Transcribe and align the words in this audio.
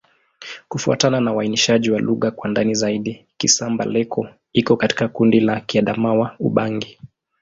Kufuatana 0.67 1.21
na 1.21 1.33
uainishaji 1.33 1.91
wa 1.91 1.99
lugha 1.99 2.31
kwa 2.31 2.49
ndani 2.49 2.75
zaidi, 2.75 3.25
Kisamba-Leko 3.37 4.27
iko 4.53 4.77
katika 4.77 5.07
kundi 5.07 5.39
la 5.39 5.59
Kiadamawa-Ubangi. 5.61 6.99